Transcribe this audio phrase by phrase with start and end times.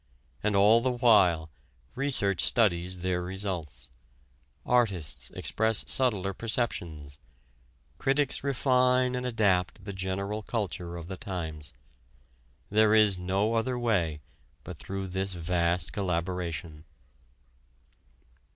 [0.41, 1.51] And all the while,
[1.93, 3.87] research studies their results,
[4.65, 7.19] artists express subtler perceptions,
[7.99, 11.71] critics refine and adapt the general culture of the times.
[12.71, 14.21] There is no other way
[14.63, 16.85] but through this vast collaboration.